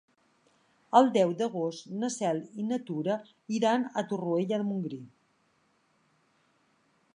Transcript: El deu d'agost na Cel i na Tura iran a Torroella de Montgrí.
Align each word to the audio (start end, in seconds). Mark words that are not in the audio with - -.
El 0.99 1.09
deu 1.17 1.33
d'agost 1.41 1.91
na 2.03 2.09
Cel 2.15 2.39
i 2.63 2.65
na 2.71 2.79
Tura 2.89 3.19
iran 3.59 3.87
a 4.03 4.07
Torroella 4.13 4.61
de 4.63 4.69
Montgrí. 4.73 5.03